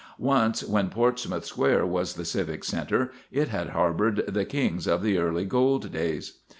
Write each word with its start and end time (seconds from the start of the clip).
Once, 0.17 0.63
when 0.63 0.89
Portsmouth 0.89 1.45
Square 1.45 1.85
was 1.85 2.15
the 2.15 2.25
civic 2.25 2.63
centre, 2.63 3.11
it 3.31 3.49
had 3.49 3.69
harboured 3.69 4.23
the 4.27 4.45
kings 4.45 4.87
of 4.87 5.03
the 5.03 5.19
early 5.19 5.45
gold 5.45 5.91
days. 5.91 6.39